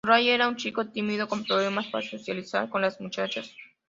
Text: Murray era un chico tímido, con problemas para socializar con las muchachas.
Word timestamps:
Murray 0.03 0.29
era 0.29 0.47
un 0.47 0.55
chico 0.55 0.87
tímido, 0.87 1.27
con 1.27 1.43
problemas 1.43 1.85
para 1.85 2.03
socializar 2.03 2.69
con 2.69 2.81
las 2.81 2.99
muchachas. 2.99 3.53